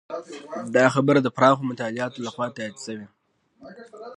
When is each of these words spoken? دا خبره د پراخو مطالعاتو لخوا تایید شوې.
دا 0.75 0.85
خبره 0.95 1.19
د 1.21 1.27
پراخو 1.37 1.67
مطالعاتو 1.71 2.23
لخوا 2.25 2.47
تایید 2.55 2.77
شوې. 2.85 3.05